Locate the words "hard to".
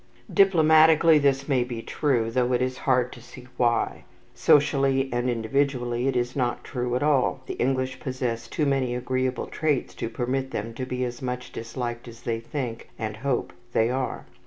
2.89-3.21